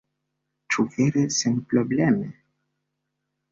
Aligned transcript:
Ĉu 0.75 0.85
vere 0.95 1.27
senprobleme? 1.37 2.33